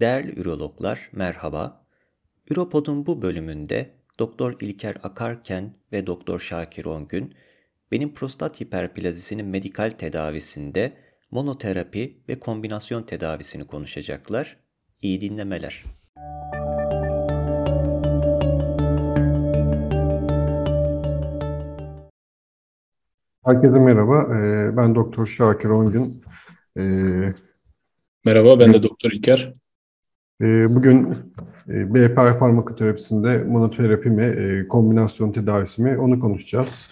[0.00, 1.86] Değerli ürologlar merhaba.
[2.50, 7.34] Üropod'un bu bölümünde Doktor İlker Akarken ve Doktor Şakir Ongün
[7.92, 10.92] benim prostat hiperplazisinin medikal tedavisinde
[11.30, 14.56] monoterapi ve kombinasyon tedavisini konuşacaklar.
[15.02, 15.84] İyi dinlemeler.
[23.44, 24.36] Herkese merhaba.
[24.36, 26.24] Ee, Ben Doktor Şakir Ongün.
[26.76, 26.82] Ee,
[28.24, 29.52] Merhaba, ben de Doktor İlker.
[30.40, 31.16] E, Bugün
[31.68, 36.88] e, BPH farmakoterapisinde monoterapi mi, e, kombinasyon tedavisi mi onu konuşacağız.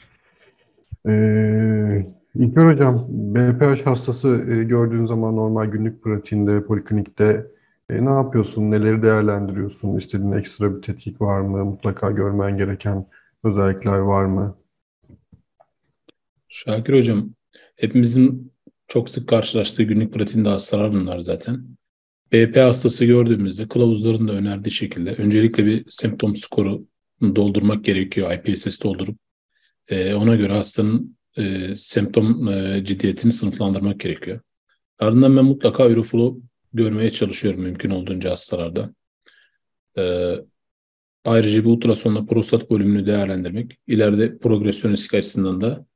[1.08, 7.46] Ee, İlker Hocam, BPH hastası e, gördüğün zaman normal günlük pratiğinde, poliklinikte
[7.90, 13.06] ne yapıyorsun, neleri değerlendiriyorsun, istediğin ekstra bir tetkik var mı, mutlaka görmen gereken
[13.44, 14.58] özellikler var mı?
[16.48, 17.30] Şakir Hocam,
[17.76, 18.52] hepimizin
[18.88, 21.64] çok sık karşılaştığı günlük pratiğinde hastalar bunlar zaten.
[22.32, 26.86] BP hastası gördüğümüzde kılavuzların da önerdiği şekilde öncelikle bir semptom skoru
[27.22, 28.32] doldurmak gerekiyor.
[28.32, 29.18] IPSS doldurup
[29.88, 34.40] e, ona göre hastanın e, semptom e, ciddiyetini sınıflandırmak gerekiyor.
[34.98, 36.40] Ardından ben mutlaka Euroflow
[36.72, 38.94] görmeye çalışıyorum mümkün olduğunca hastalarda.
[39.98, 40.34] E,
[41.24, 45.86] ayrıca bir ultrasonla prostat volümünü değerlendirmek ileride progresyon riski açısından da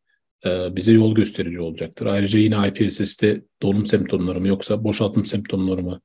[0.46, 2.06] e, bize yol gösterici olacaktır.
[2.06, 6.00] Ayrıca yine IPSS'te dolum semptomları mı yoksa boşaltım semptomları mı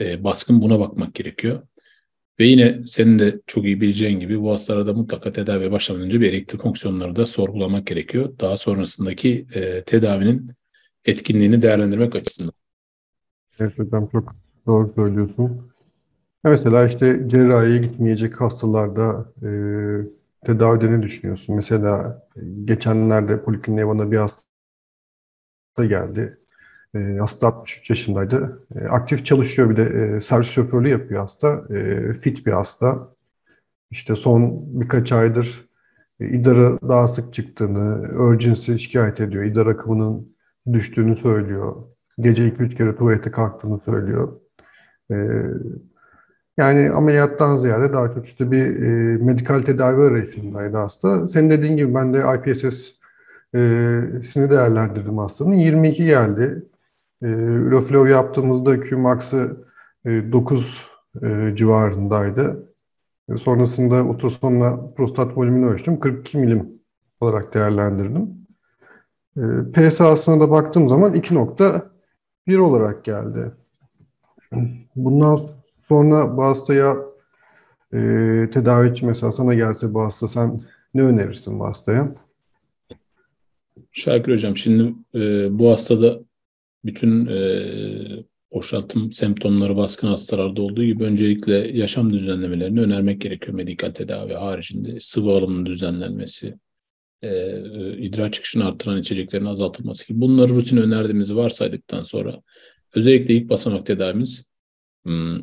[0.00, 1.62] e, baskın buna bakmak gerekiyor.
[2.40, 6.32] Ve yine senin de çok iyi bileceğin gibi bu hastalarda mutlaka tedaviye başlamadan önce bir
[6.32, 8.38] elektrik fonksiyonları da sorgulamak gerekiyor.
[8.40, 10.50] Daha sonrasındaki e, tedavinin
[11.04, 12.54] etkinliğini değerlendirmek açısından.
[13.60, 15.72] Evet hocam çok doğru söylüyorsun.
[16.44, 19.48] Ya Mesela işte cerrahiye gitmeyecek hastalarda e,
[20.46, 21.56] tedavide ne düşünüyorsun?
[21.56, 24.44] Mesela e, geçenlerde polikliniğe bana bir hasta
[25.78, 26.38] geldi.
[26.94, 28.66] E, hasta 63 yaşındaydı.
[28.80, 31.62] E, aktif çalışıyor bir de e, servis şoförlüğü yapıyor hasta.
[31.70, 33.08] E, fit bir hasta.
[33.90, 35.64] İşte son birkaç aydır
[36.20, 39.44] e, idara daha sık çıktığını, urgency şikayet ediyor.
[39.44, 40.34] İdrar akımının
[40.72, 41.76] düştüğünü söylüyor.
[42.20, 44.40] Gece 2-3 kere tuvalete kalktığını söylüyor.
[45.10, 45.16] E,
[46.56, 48.88] yani ameliyattan ziyade daha çok işte bir e,
[49.24, 51.28] medikal tedavi arayışındaydı hasta.
[51.28, 53.00] Senin dediğin gibi ben de IPSS'ini
[54.50, 55.52] değerlendirdim hastanın.
[55.52, 56.62] 22 geldi.
[57.24, 59.64] E, Euroflow yaptığımızda Qmax'ı
[60.06, 60.86] e, 9
[61.22, 62.72] e, civarındaydı.
[63.28, 66.00] E, sonrasında ultrasonla prostat volümünü ölçtüm.
[66.00, 66.68] 42 milim
[67.20, 68.30] olarak değerlendirdim.
[69.36, 69.42] E,
[69.72, 73.52] PSA'sına da baktığım zaman 2.1 olarak geldi.
[74.96, 75.40] Bundan
[75.88, 76.96] sonra bu hastaya
[77.92, 77.98] e,
[78.52, 80.60] tedavi için mesela sana gelse bu hasta sen
[80.94, 82.12] ne önerirsin bu hastaya?
[83.92, 86.20] Şakir Hocam şimdi e, bu hastada
[86.84, 94.32] bütün e, boşaltım semptomları baskın hastalarda olduğu gibi öncelikle yaşam düzenlemelerini önermek gerekiyor medikal tedavi
[94.32, 95.00] haricinde.
[95.00, 96.54] Sıvı alımının düzenlenmesi,
[97.22, 102.42] e, e, idrar çıkışını arttıran içeceklerin azaltılması gibi bunları rutin önerdiğimizi varsaydıktan sonra
[102.94, 104.48] özellikle ilk basamak tedavimiz
[105.04, 105.40] hmm,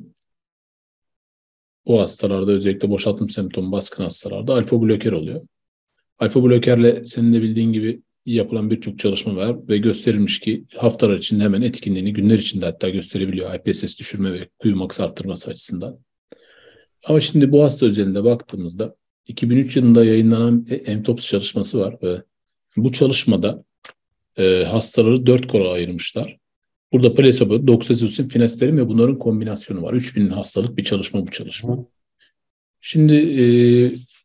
[1.86, 5.42] bu hastalarda özellikle boşaltım semptomu baskın hastalarda alfa bloker oluyor.
[6.20, 11.44] Alfa blokerle senin de bildiğin gibi yapılan birçok çalışma var ve gösterilmiş ki haftalar içinde
[11.44, 16.00] hemen etkinliğini günler içinde hatta gösterebiliyor IPSS düşürme ve Qmax arttırması açısından.
[17.04, 18.96] Ama şimdi bu hasta özelinde baktığımızda
[19.28, 22.22] 2003 yılında yayınlanan EMTOPS çalışması var ve
[22.78, 23.64] bu çalışmada
[24.38, 26.38] e, hastaları dört kora ayırmışlar.
[26.94, 29.94] Burada plasebo, doksazosine, finasterin ve bunların kombinasyonu var.
[29.94, 31.86] 3000 hastalık bir çalışma bu çalışma.
[32.82, 33.44] Şimdi e,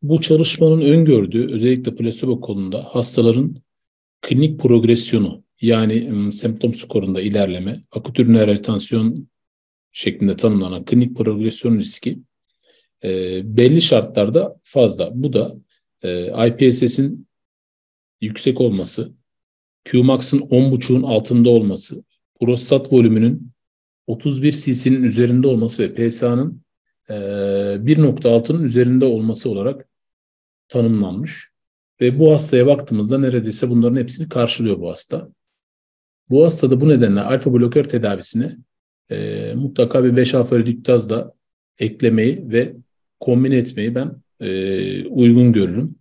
[0.02, 3.56] bu çalışmanın öngördüğü özellikle plasebo konunda hastaların
[4.26, 9.28] klinik progresyonu yani semptom skorunda ilerleme, akut üriner retansiyon
[9.92, 12.18] şeklinde tanımlanan klinik progresyon riski
[13.04, 15.10] e, belli şartlarda fazla.
[15.14, 15.56] Bu da
[16.02, 17.28] e, IPSS'in
[18.20, 19.12] yüksek olması,
[19.84, 22.04] Qmax'ın 10.5'un altında olması,
[22.40, 23.52] prostat volümünün
[24.06, 26.62] 31 cc'nin üzerinde olması ve PSA'nın
[27.08, 29.88] e, 1.6'nın üzerinde olması olarak
[30.68, 31.55] tanımlanmış.
[32.00, 35.28] Ve bu hastaya baktığımızda neredeyse bunların hepsini karşılıyor bu hasta.
[36.30, 38.56] Bu hastada bu nedenle alfa blokör tedavisine
[39.10, 41.34] e, mutlaka bir 5 alfa redüktaz da
[41.78, 42.76] eklemeyi ve
[43.20, 45.96] kombine etmeyi ben e, uygun görürüm.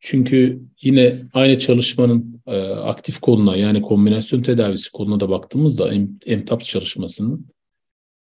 [0.00, 5.92] Çünkü yine aynı çalışmanın e, aktif koluna yani kombinasyon tedavisi koluna da baktığımızda
[6.26, 7.46] MTAPS çalışmasının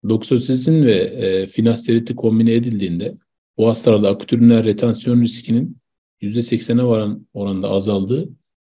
[0.09, 3.17] doksosizin ve e, finasteriti kombine edildiğinde
[3.57, 5.77] bu hastalarda akut üriner retansiyon riskinin
[6.21, 8.29] %80'e varan oranda azaldığı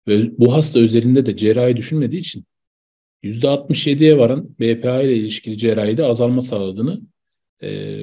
[0.09, 2.45] ve bu hasta özelinde de cerrahi düşünmediği için
[3.23, 7.01] %67'ye varan BPA ile ilişkili cerrahide azalma sağladığını
[7.63, 8.01] e,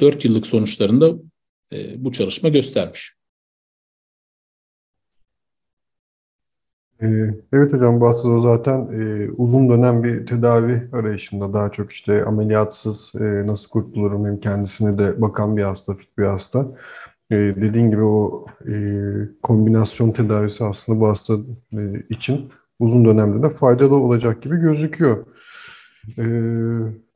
[0.00, 1.14] 4 yıllık sonuçlarında
[1.72, 3.14] e, bu çalışma göstermiş.
[7.02, 7.06] Ee,
[7.52, 13.12] evet hocam bu hastada zaten e, uzun dönem bir tedavi arayışında daha çok işte ameliyatsız
[13.20, 16.66] e, nasıl kurtulurum hem kendisine de bakan bir hasta, fit bir hasta.
[17.30, 18.74] E, dediğin gibi o e,
[19.42, 21.34] kombinasyon tedavisi aslında bu hasta
[21.72, 25.26] e, için uzun dönemde de faydalı olacak gibi gözüküyor.
[26.18, 26.24] E,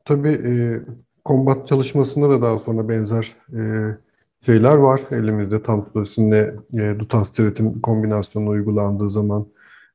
[0.05, 0.81] tabii e,
[1.25, 3.61] kombat çalışmasında da daha sonra benzer e,
[4.45, 5.63] şeyler var elimizde.
[5.63, 9.47] Tam tutosinde e, dutasteroidin kombinasyonu uygulandığı zaman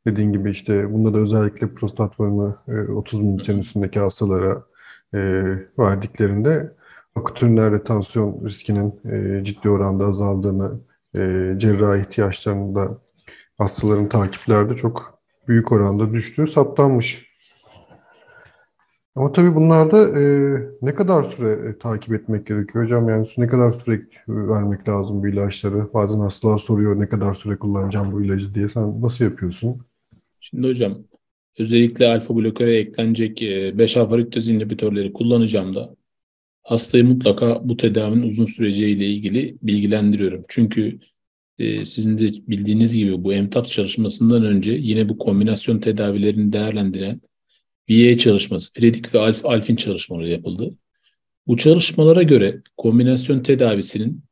[0.06, 4.62] dediğin gibi işte bunda da özellikle prostat formu e, 30 mililitrin üstündeki hastalara
[5.14, 5.18] e,
[5.78, 6.72] verdiklerinde
[7.14, 10.80] akut üriner retansiyon riskinin e, ciddi oranda azaldığını,
[11.16, 12.98] e, cerrahi ihtiyaçlarında
[13.58, 15.18] hastaların takiplerde çok
[15.48, 17.34] büyük oranda düştüğü saptanmış.
[19.16, 20.24] Ama tabii bunlarda e,
[20.82, 23.08] ne kadar süre e, takip etmek gerekiyor hocam?
[23.08, 25.94] Yani ne kadar süre vermek lazım bu ilaçları?
[25.94, 28.68] Bazen hastalar soruyor ne kadar süre kullanacağım bu ilacı diye.
[28.68, 29.82] Sen nasıl yapıyorsun?
[30.40, 30.98] Şimdi hocam
[31.58, 35.94] özellikle alfa bloköre eklenecek 5-alfa rektaz inhibitörleri kullanacağım da
[36.64, 40.44] hastayı mutlaka bu tedavinin uzun süreceğiyle ilgili bilgilendiriyorum.
[40.48, 40.98] Çünkü
[41.58, 47.20] e, sizin de bildiğiniz gibi bu MTAPS çalışmasından önce yine bu kombinasyon tedavilerini değerlendiren
[47.90, 50.74] VA çalışması, Predik ve Alf, Alfin çalışmaları yapıldı.
[51.46, 54.24] Bu çalışmalara göre kombinasyon tedavisinin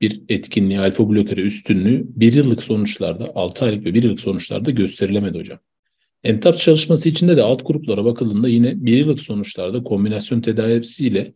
[0.00, 5.38] bir etkinliği, alfa blokörü üstünlüğü bir yıllık sonuçlarda, 6 aylık ve bir yıllık sonuçlarda gösterilemedi
[5.38, 5.58] hocam.
[6.24, 11.34] MTAPS çalışması içinde de alt gruplara bakıldığında yine bir yıllık sonuçlarda kombinasyon tedavisiyle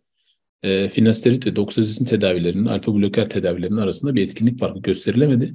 [0.62, 5.54] e, finasterit ve doksazizin tedavilerinin, alfa bloker tedavilerinin arasında bir etkinlik farkı gösterilemedi.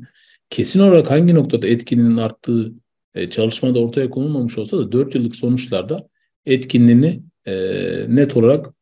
[0.50, 2.74] Kesin olarak hangi noktada etkinin arttığı
[3.16, 6.10] e, çalışmada ortaya konulmamış olsa da 4 yıllık sonuçlarda
[6.46, 7.56] etkinliğini e,
[8.08, 8.74] net olarak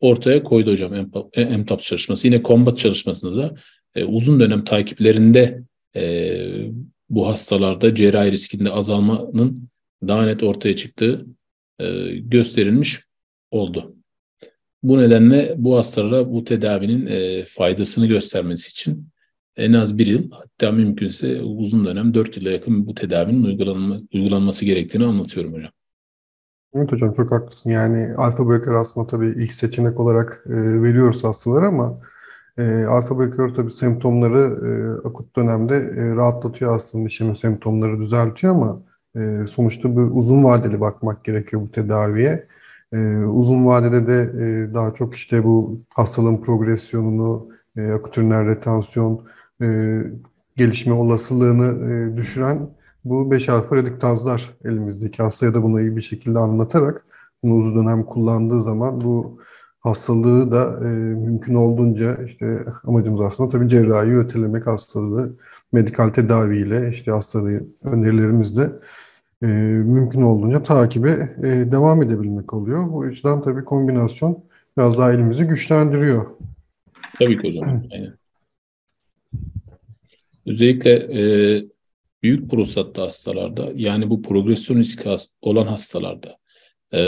[0.00, 0.92] ortaya koydu hocam
[1.36, 2.26] MTAPS çalışması.
[2.26, 3.54] Yine Combat çalışmasında da
[3.94, 5.62] e, uzun dönem takiplerinde
[5.96, 6.42] e,
[7.10, 9.70] bu hastalarda cerrahi riskinde azalmanın
[10.08, 11.26] daha net ortaya çıktığı
[11.78, 13.00] e, gösterilmiş
[13.50, 13.94] oldu.
[14.82, 19.08] Bu nedenle bu hastalara bu tedavinin e, faydasını göstermesi için
[19.56, 24.64] en az bir yıl hatta mümkünse uzun dönem dört yıla yakın bu tedavinin uygulanma, uygulanması
[24.64, 25.70] gerektiğini anlatıyorum hocam.
[26.74, 27.70] Evet hocam çok haklısın.
[27.70, 32.00] Yani alfa bloker aslında tabii ilk seçenek olarak e, veriyoruz hastalara ama
[32.58, 38.82] e, alfa bloker tabii semptomları e, akut dönemde e, rahatlatıyor aslında işemin semptomları düzeltiyor ama
[39.16, 42.46] e, sonuçta bu uzun vadeli bakmak gerekiyor bu tedaviye.
[42.92, 49.24] E, uzun vadede de e, daha çok işte bu hastalığın progresyonunu, e, akut üriner retansiyon,
[49.62, 49.98] e,
[50.56, 52.70] gelişme olasılığını e, düşüren
[53.04, 57.04] bu 5 alfa rediktazlar elimizdeki hastaya da bunu iyi bir şekilde anlatarak
[57.42, 59.40] bunu uzun dönem kullandığı zaman bu
[59.80, 65.32] hastalığı da e, mümkün olduğunca işte amacımız aslında tabii cerrahi ötelemek hastalığı
[65.72, 68.70] medikal tedaviyle işte hastalığı önerilerimizle
[69.42, 72.92] e, mümkün olduğunca takibe e, devam edebilmek oluyor.
[72.92, 74.44] Bu yüzden tabii kombinasyon
[74.78, 76.26] biraz daha elimizi güçlendiriyor.
[77.18, 77.82] Tabii ki hocam.
[77.92, 78.14] Aynen.
[80.46, 81.22] Özellikle e,
[82.22, 85.08] büyük prostatlı hastalarda yani bu progresyon riski
[85.42, 86.36] olan hastalarda
[86.94, 87.00] e,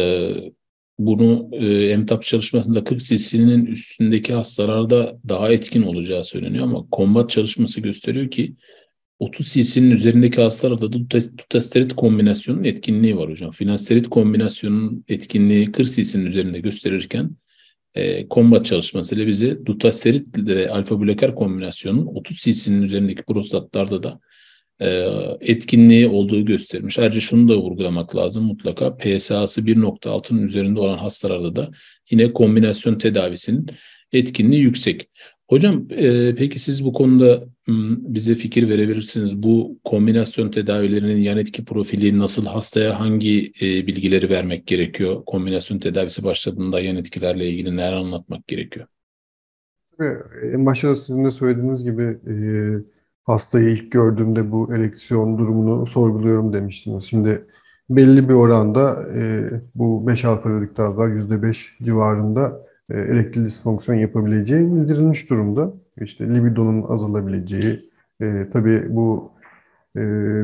[0.98, 7.80] bunu e, MTAP çalışmasında 40 cc'nin üstündeki hastalarda daha etkin olacağı söyleniyor ama kombat çalışması
[7.80, 8.56] gösteriyor ki
[9.22, 10.92] 30 cc'nin üzerindeki hastalarda da
[11.38, 13.50] dutasterit kombinasyonun etkinliği var hocam.
[13.50, 17.30] Finasterit kombinasyonun etkinliği 40 cc'nin üzerinde gösterirken
[17.94, 24.20] e, kombat çalışmasıyla bize dutasterit ile alfa bloker kombinasyonun 30 cc'nin üzerindeki prostatlarda da
[24.80, 24.88] e,
[25.40, 26.98] etkinliği olduğu göstermiş.
[26.98, 31.70] Ayrıca şunu da vurgulamak lazım mutlaka PSA'sı 1.6'nın üzerinde olan hastalarda da
[32.10, 33.66] yine kombinasyon tedavisinin
[34.12, 35.08] etkinliği yüksek.
[35.52, 37.40] Hocam e, peki siz bu konuda
[38.08, 39.42] bize fikir verebilirsiniz.
[39.42, 45.22] Bu kombinasyon tedavilerinin yan etki profili nasıl hastaya hangi e, bilgileri vermek gerekiyor?
[45.26, 48.86] Kombinasyon tedavisi başladığında yan etkilerle ilgili neler anlatmak gerekiyor?
[50.42, 52.34] En başta sizin de söylediğiniz gibi e,
[53.24, 57.04] hastayı ilk gördüğümde bu ereksiyon durumunu sorguluyorum demiştiniz.
[57.04, 57.46] Şimdi
[57.90, 65.30] belli bir oranda e, bu 5 alfa radiktallar %5 civarında e, erektil disfonksiyon yapabileceği bildirilmiş
[65.30, 65.72] durumda.
[66.00, 67.90] İşte libidonun azalabileceği,
[68.22, 69.32] e, tabii bu
[69.96, 70.00] e,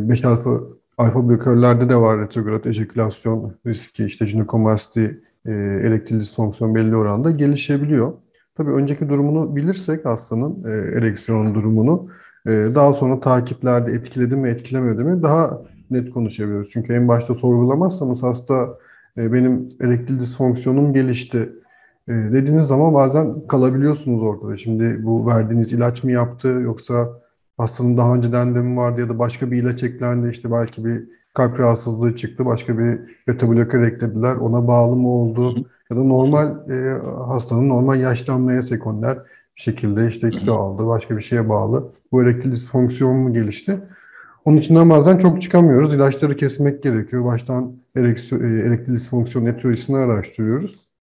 [0.09, 0.61] 5 alfa
[0.99, 8.13] alfa blokörlerde de var retrograd ejekülasyon riski, işte jinekomasti, e, erektil disfonksiyon belli oranda gelişebiliyor.
[8.57, 12.09] Tabii önceki durumunu bilirsek hastanın e, ereksiyon durumunu
[12.47, 16.71] e, daha sonra takiplerde etkiledi mi etkilemedi mi daha net konuşabiliyoruz.
[16.73, 18.69] Çünkü en başta sorgulamazsanız hasta
[19.17, 21.49] e, benim erektil disfonksiyonum gelişti
[22.09, 24.57] e, dediğiniz zaman bazen kalabiliyorsunuz ortada.
[24.57, 27.09] Şimdi bu verdiğiniz ilaç mı yaptı yoksa
[27.59, 31.05] hastanın daha önceden de mi vardı ya da başka bir ilaç eklendi işte belki bir
[31.35, 32.99] kalp rahatsızlığı çıktı başka bir
[33.29, 33.47] beta
[33.87, 39.17] eklediler ona bağlı mı oldu ya da normal e, hastanın normal yaşlanmaya sekonder
[39.57, 43.81] bir şekilde işte kilo aldı başka bir şeye bağlı bu erektil disfonksiyon mu gelişti?
[44.45, 45.95] Onun içinden bazen çok çıkamıyoruz.
[45.95, 47.25] İlaçları kesmek gerekiyor.
[47.25, 50.98] Baştan erektil, e, disfonksiyon etiyolojisini araştırıyoruz.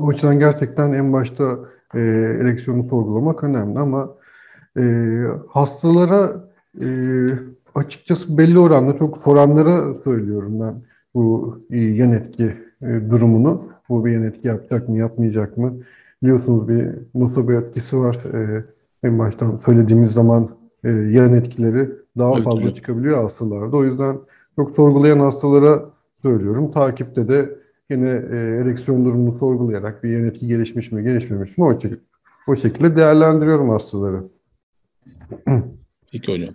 [0.00, 1.58] O açıdan gerçekten en başta
[1.94, 2.00] e,
[2.40, 4.14] ereksiyonu sorgulamak önemli ama
[4.78, 4.82] e,
[5.48, 6.44] hastalara
[6.80, 6.86] e,
[7.74, 10.74] açıkçası belli oranda çok soranlara söylüyorum ben
[11.14, 13.62] bu e, yan etki e, durumunu.
[13.88, 15.74] Bu bir yan etki yapacak mı, yapmayacak mı?
[16.22, 18.18] Biliyorsunuz bir nocebo etkisi var.
[18.34, 18.64] E,
[19.02, 20.48] en baştan söylediğimiz zaman
[20.84, 22.76] e, yan etkileri daha evet, fazla evet.
[22.76, 23.76] çıkabiliyor hastalarda.
[23.76, 24.16] O yüzden
[24.56, 25.84] çok sorgulayan hastalara
[26.22, 26.70] söylüyorum.
[26.70, 27.61] Takipte de
[27.92, 32.00] yine e, ereksiyon durumunu sorgulayarak bir yan etki gelişmiş mi, gelişmemiş mi o şekilde,
[32.48, 34.22] o şekilde değerlendiriyorum hastaları.
[36.12, 36.54] Peki hocam.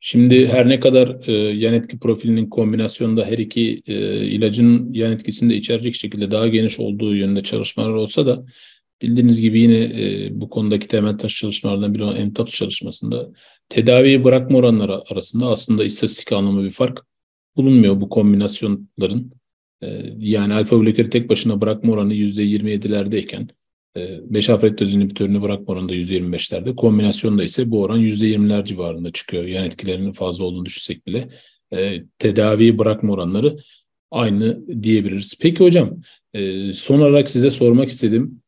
[0.00, 3.94] Şimdi her ne kadar e, yan etki profilinin kombinasyonunda her iki e,
[4.26, 8.44] ilacın yan etkisini de içerecek şekilde daha geniş olduğu yönünde çalışmalar olsa da
[9.02, 13.28] bildiğiniz gibi yine e, bu konudaki temel taş çalışmalardan biri olan MTAPS çalışmasında
[13.68, 17.02] tedaviyi bırakma oranları arasında aslında istatistik anlamda bir fark
[17.56, 19.37] bulunmuyor bu kombinasyonların.
[19.82, 23.48] E, yani alfa blokeri tek başına bırakma oranı %27'lerdeyken
[23.96, 26.74] 5 afrektaz inhibitörünü bırakma oranında %25'lerde.
[26.74, 29.44] Kombinasyonda ise bu oran %20'ler civarında çıkıyor.
[29.44, 31.28] Yan etkilerinin fazla olduğunu düşünsek bile
[31.72, 33.56] e, tedaviyi bırakma oranları
[34.10, 35.34] aynı diyebiliriz.
[35.40, 36.00] Peki hocam
[36.34, 38.40] e, son olarak size sormak istedim.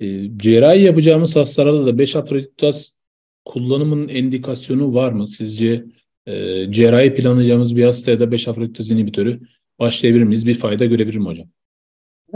[0.00, 2.96] E, cerrahi yapacağımız hastalarda da 5 afrektaz
[3.44, 5.28] kullanımının endikasyonu var mı?
[5.28, 5.84] Sizce
[6.26, 9.40] e, cerrahi planlayacağımız bir hastaya da 5 afrektaz inhibitörü
[9.80, 10.46] başlayabilir miyiz?
[10.46, 11.46] Bir fayda görebilir mi hocam?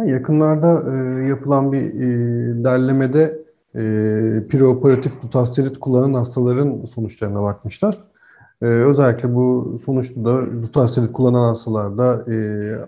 [0.06, 3.38] Yakınlarda e, yapılan bir e, derlemede
[3.74, 3.80] e,
[4.48, 7.94] preoperatif dutasterit kullanan hastaların sonuçlarına bakmışlar.
[8.62, 12.36] E, özellikle bu sonuçta da dutasterit kullanan hastalarda e,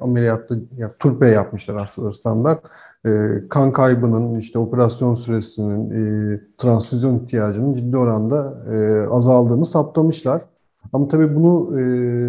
[0.00, 2.64] ameliyatta yani turpe yapmışlar hastalar standart.
[3.07, 3.11] E,
[3.49, 10.42] kan kaybının, işte operasyon süresinin, e, transfüzyon ihtiyacının ciddi oranda e, azaldığını saptamışlar.
[10.93, 11.83] Ama tabii bunu e,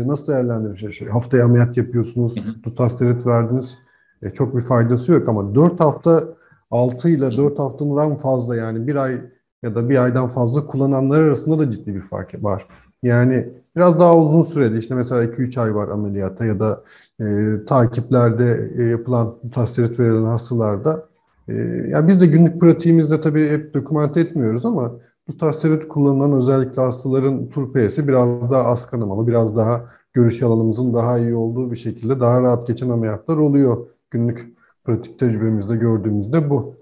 [0.07, 0.91] nasıl değerlendirmişler?
[0.91, 3.77] Şey, haftaya ameliyat yapıyorsunuz, dutasterit verdiniz
[4.21, 6.23] e, çok bir faydası yok ama 4 hafta
[6.71, 9.21] 6 ile 4 haftadan fazla yani bir ay
[9.63, 12.67] ya da bir aydan fazla kullananlar arasında da ciddi bir fark var.
[13.03, 16.83] Yani biraz daha uzun süreli işte mesela 2-3 ay var ameliyata ya da
[17.21, 21.05] e, takiplerde e, yapılan tasterit verilen hastalarda
[21.47, 21.53] e,
[21.89, 24.91] yani biz de günlük pratiğimizde tabii hep dokümante etmiyoruz ama
[25.27, 31.19] bu tasterit kullanılan özellikle hastaların turpeyesi biraz daha az kanamalı, biraz daha görüş alanımızın daha
[31.19, 36.75] iyi olduğu bir şekilde daha rahat geçen ameliyatlar oluyor günlük pratik tecrübemizde gördüğümüzde bu.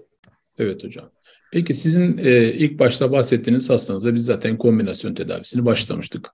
[0.58, 1.10] Evet hocam.
[1.52, 6.28] Peki sizin e, ilk başta bahsettiğiniz hastanızda biz zaten kombinasyon tedavisini başlamıştık.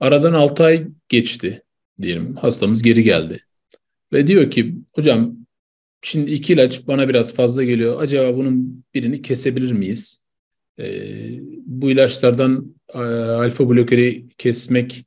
[0.00, 1.62] Aradan 6 ay geçti
[2.02, 2.36] diyelim.
[2.36, 3.40] Hastamız geri geldi.
[4.12, 5.36] Ve diyor ki hocam
[6.02, 8.02] şimdi iki ilaç bana biraz fazla geliyor.
[8.02, 10.21] Acaba bunun birini kesebilir miyiz?
[10.78, 10.84] E,
[11.66, 15.06] bu ilaçlardan e, alfa blokeri kesmek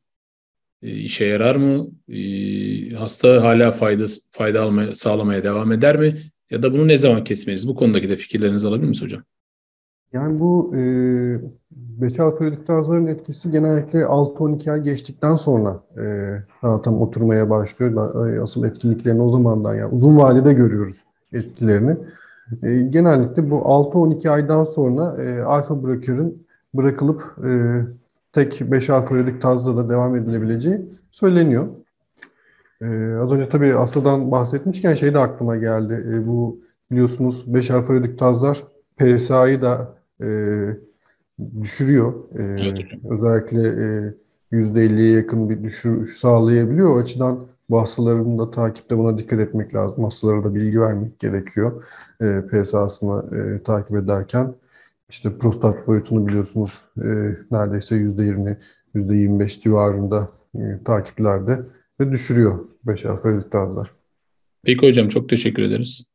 [0.82, 1.88] e, işe yarar mı?
[2.10, 2.20] E,
[2.96, 6.18] hasta hala fayda fayda almaya, sağlamaya devam eder mi?
[6.50, 7.68] Ya da bunu ne zaman kesmeliyiz?
[7.68, 9.24] Bu konudaki de fikirlerinizi alabilir miyiz hocam?
[10.14, 10.82] Yani bu e,
[11.72, 16.04] betal periodikrazların etkisi genellikle 6-12 ay geçtikten sonra e,
[16.84, 18.28] tam oturmaya başlıyor.
[18.30, 21.04] E, asıl etkinliklerini o zamandan yani uzun vadede görüyoruz
[21.34, 21.98] etkilerini.
[22.64, 27.82] E, genellikle bu 6-12 aydan sonra e, alfa blokerin bırakılıp e,
[28.34, 31.68] tek 5 alfa redik tazda da devam edilebileceği söyleniyor.
[32.82, 36.06] Ee, az önce tabii hastadan bahsetmişken şey de aklıma geldi.
[36.10, 36.60] Ee, bu
[36.92, 38.64] biliyorsunuz 5 alfa redik tazlar
[38.98, 40.28] PSA'yı da e,
[41.62, 42.14] düşürüyor.
[42.36, 42.80] Ee, evet.
[43.10, 44.14] Özellikle e,
[44.52, 46.96] %50'ye yakın bir düşüş sağlayabiliyor.
[46.96, 50.04] O açıdan bu hastaların da takipte buna dikkat etmek lazım.
[50.04, 51.84] Hastalara da bilgi vermek gerekiyor.
[52.22, 54.54] E, PSA'sını e, takip ederken.
[55.10, 57.08] İşte prostat boyutunu biliyorsunuz e,
[57.52, 58.58] neredeyse %20,
[58.96, 61.60] %25 civarında e, takiplerde
[62.00, 63.92] ve düşürüyor 5 alfa gazlar.
[64.64, 66.06] Peki hocam çok teşekkür ederiz.